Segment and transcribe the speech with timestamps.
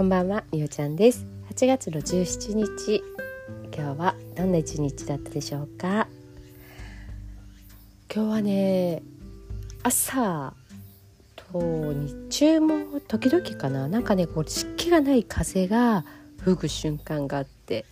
[0.00, 1.26] こんばんはみおちゃんです。
[1.50, 3.02] 8月の17日
[3.64, 6.08] 今日はどんな一日だったでしょうか？
[8.10, 9.02] 今日はね
[9.82, 10.54] 朝
[11.36, 13.88] と日中も時々かな？
[13.88, 16.06] なんかねこう湿気がない風が
[16.38, 17.84] 吹く瞬間があって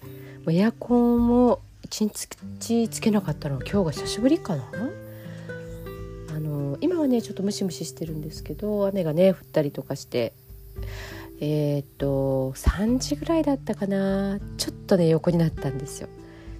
[0.46, 4.64] もうエアコンも一日つけなかったのは今日が久しぶりかな？
[6.34, 10.32] あの今はねちょっとムシムシしてるんですけど雨がね降ったりとかして
[11.40, 14.40] えっ、と3時ぐらいだったかな。
[14.56, 16.08] ちょっとね横になったんですよ。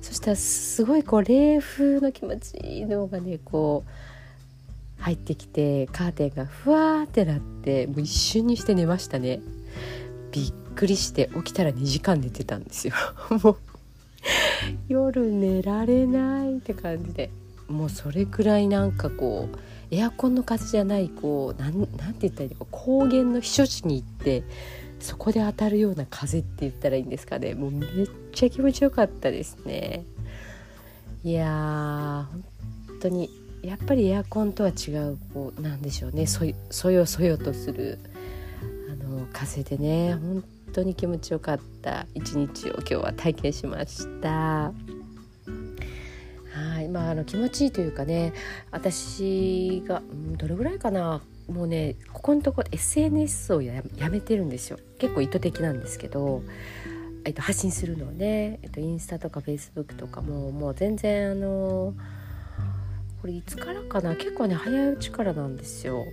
[0.00, 9.40] そしたらすごいこう冷風の気持ちいいのがねこう入ってきてカーテンがふわーってなってもう一瞬にして寝ましたね。
[10.30, 12.94] びっくりして起きたら2時間寝てたんですよ。
[13.42, 13.56] もう
[14.88, 17.30] 夜寝られないって感じで。
[17.68, 19.58] もうそれくらいなんかこう
[19.90, 24.42] エアコンの風じゃないこうなんなんて言ったらいいのか高原の避暑地に行って
[25.00, 27.54] そこで当たるような風って言ったらいいんですかね。
[27.54, 27.86] もうめっ
[28.32, 30.04] ちゃ気持ちよかったですね。
[31.24, 32.32] いやー
[32.88, 33.30] 本当に
[33.62, 36.26] やっぱりエアコンとは違うこうなんでしょうね。
[36.26, 37.98] そそよそよとする
[38.90, 40.14] あの風でね。
[40.14, 44.72] 本当に気持ちよかった一日を今日は体験しました。
[46.88, 48.32] まあ、あの気持ちいいというかね
[48.70, 56.42] 私が、うん、どれぐらいかなもうねここのところ SNS をやめてるんですよ結構意図的なんですけど、
[57.24, 61.94] えっと、発信するのね、えっと、インスタとかフェイスブックとかももう全然あの
[63.20, 66.04] これいつからかな結構ね早いうちからなんですよ。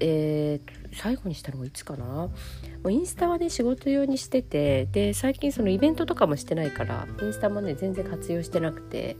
[0.00, 2.04] えー、最後にしたのがいつかな？
[2.04, 2.30] も
[2.84, 9.16] うインスタはね仕事用にしててで最近そのイベントとかもしてないからインスタもね全然活用してなくて。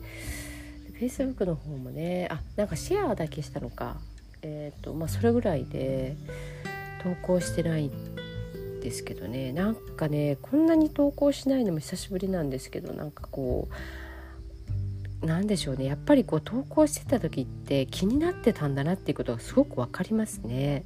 [0.96, 3.98] フェイスブックの方もねあなんかシェアだけしたのか。
[4.40, 6.16] えっ、ー、とまあそれぐらいで
[7.02, 9.52] 投稿してないんですけどね。
[9.52, 13.74] なんかねこんなに投稿しないのも久しぶりなんですけどなんかこう
[15.26, 20.84] なんでしょうねやっぱりこう投稿してた時って気になってたんだなっていうことがすごく分かりますね。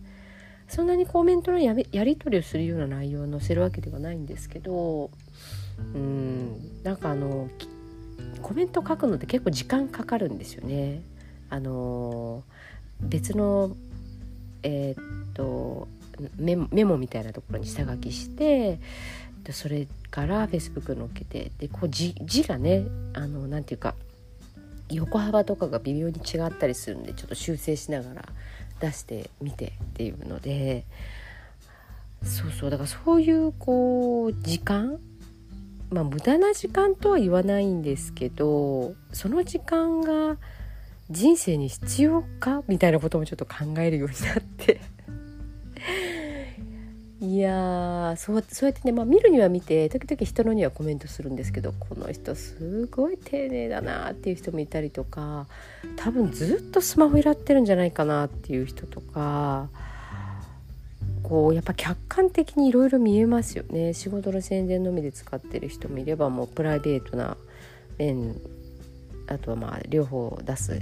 [0.68, 5.10] そんなにコメントのややり取りをするような内容を載せるわけではないんですけど
[5.94, 7.48] うんなんかあの
[8.40, 11.02] コメント書くのって結構時間かかるんですよね。
[11.48, 12.44] あの
[13.00, 13.76] 別の
[14.62, 15.88] えー、っと
[16.36, 18.78] メメモみたいなところに下書きして
[19.50, 22.84] それからフェイスブックに載っけてでこう字字がね
[23.14, 23.94] あのなていうか
[24.90, 28.24] 横幅とかが微妙に違ったりするんでちょっと修正しながら
[28.80, 30.84] 出してみてっていうので
[32.22, 34.98] そうそうだからそういうこう時間
[35.90, 40.36] まあ無駄な時間とは言わないんですけどその時間が
[41.10, 44.80] 人生に必要かみたいなこともちょっと考えるようになって
[47.22, 55.46] いやそうそうやってね、まあ、見るには見て時々人のにはコメントするんですけどこの人すごい丁寧だなっていう人もいたりとか
[55.96, 59.68] 多分ずっとスマホやってるんじゃないかなっていう人とか
[61.22, 63.92] こうやっぱ客観的にいろいろ見えますよね。
[63.92, 67.36] 仕事の宣伝のみで使ってる人もいればもうプライベートな
[67.98, 68.40] 面
[69.26, 70.80] あとはまあ両方出す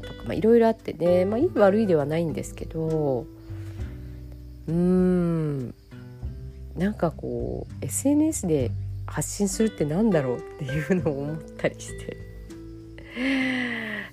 [0.00, 3.26] とかいろいろあってね、まあ、いい悪いではないんですけど
[4.70, 5.74] うーん。
[6.76, 8.70] なんかこう SNS で
[9.06, 12.16] 発信するってなんだろうっていうのを思ったりして。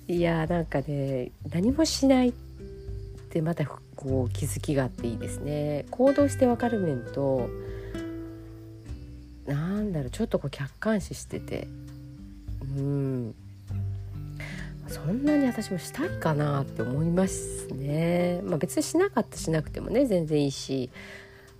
[0.12, 2.32] いやーなんかね何もしないっ
[3.30, 5.86] てまたこう気づきがあっていいですね。
[5.90, 7.48] 行動してわかる面と
[9.46, 11.68] なんだろうちょっとこう客観視してて。
[12.76, 13.34] うん。
[14.88, 18.40] そんなに私もしたいかなって思いますね。
[18.44, 20.90] まあ、別にしなかったしなくてもね全然いいし。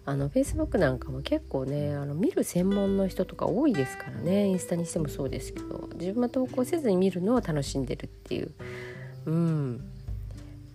[0.04, 4.46] あの Facebook なんかも結構ねあの見る専門の人とか多いですからね。
[4.46, 5.90] インスタにしてもそうですけど。
[5.96, 8.50] 自分は投稿せずに見るのを楽しんでるっていう。
[9.26, 9.80] うん。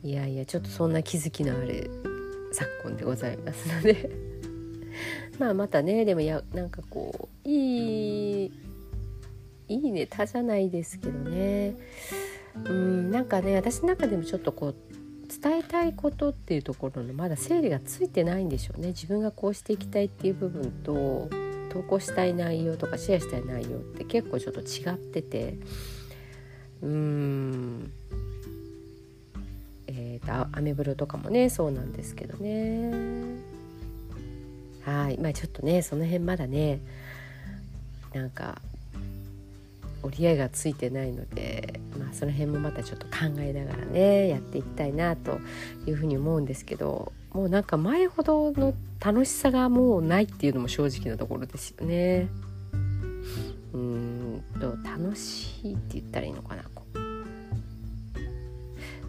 [0.04, 1.90] いやいやちょっとそんな気づきのある
[2.52, 4.12] 昨今でございますので。
[5.40, 8.52] まあまたねでもやなんかこういい
[9.68, 11.76] いいネタじゃないですけどね。
[12.56, 14.76] うんなんかね私の中でもちょっとこう
[15.42, 18.90] 伝えたいことっていうところのまだ整理がついてないんでしょうね。
[18.90, 21.30] 自分がこうしていきたいっていう部分と
[21.70, 25.58] 投稿したい内容とかシェアしたい内容って結構ちょっと違ってて。
[26.82, 27.92] うーん。
[29.88, 32.92] えーと、アメブロとかもねそうなんですけどね。
[34.84, 35.18] はい。
[35.18, 36.80] まあちょっとねその辺まだね
[38.14, 38.62] なんか
[40.04, 45.40] 折り合いがついてないので、まあ、その辺もまたちょっと考えながらねやっていきたいなと
[45.88, 48.74] いうふうに思うんですけどもうなんか前ほどの
[49.04, 52.28] 楽しさがもうないっていうのも正直なところですよね。
[53.74, 56.64] うんと楽しいって言ったらいいのかな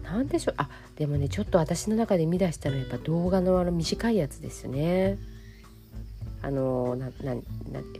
[0.05, 5.17] 何でしょうあでもねちょっと私の中で見出したのはやっぱ動画のあの短いやつですよね。
[6.41, 7.41] あのななな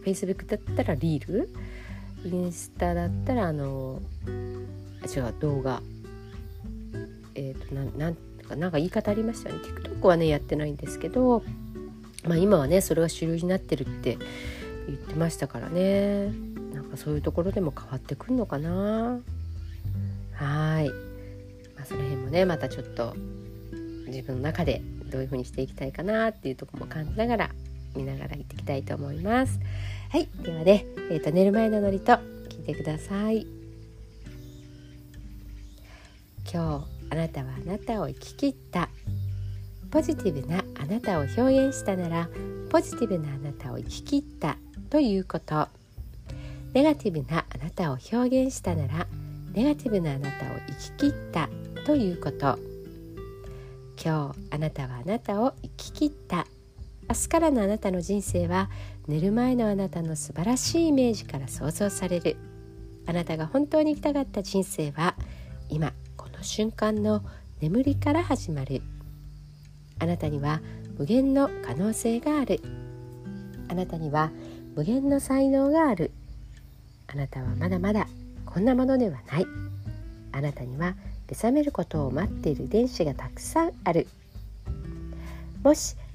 [0.03, 1.49] Facebook だったらリール
[2.25, 5.81] インスタだったらあの違う動画。
[7.35, 9.61] えっ、ー、となんなんかなんか言い方ありましたよね。
[9.61, 11.43] TikTok はねやってないんですけど、
[12.23, 14.17] まあ、今はねそれが主流になってるって
[14.87, 16.31] 言ってましたからね。
[16.73, 19.19] なんかそういうところでも変わってくるのかな。
[20.33, 20.89] はい、
[21.75, 23.15] まあ、その辺もねまたちょっと
[24.07, 27.49] 自分の中でどういう風にしていきたいかなっていうとこも感じながら
[27.95, 29.59] 見ながら行ってきたいと思います。
[30.09, 32.13] はいではね、えーと、寝る前のノリと
[32.49, 33.45] 聞いてください。
[36.51, 38.89] 今日あなたはあなたを生き切った。
[39.91, 42.29] ポジティブなあなたを表現したなら
[42.69, 44.57] ポジティブなあなたを生き切った。
[44.89, 45.67] ということ。
[46.73, 49.07] ネガティブなあなたを表現したなら
[49.53, 51.49] ネガティブなあなたを生き切った。
[51.85, 52.57] ということ。
[54.03, 56.45] 今日あなたはあなたを生き切った。
[57.07, 58.69] 明日からのあなたの人生は
[59.07, 62.35] 寝る前のあなたの素晴らしいイメージから想像される。
[63.05, 65.15] あなたが本当に生きたかった人生は
[65.69, 67.23] 今この瞬間の
[67.61, 68.81] 眠りから始まる。
[69.99, 70.61] あなたには
[70.97, 72.59] 無限の可能性がある。
[73.67, 74.31] あなたには
[74.75, 76.11] 無限の才能がある。
[77.07, 78.07] あなたはまだまだ
[78.45, 79.45] こんなものではない。
[80.31, 80.95] あなたには
[81.29, 84.07] 目覚めることを待っている電子がたくさんある。
[85.63, 85.95] もし